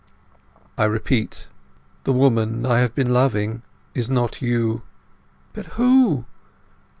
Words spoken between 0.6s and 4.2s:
"I repeat, the woman I have been loving is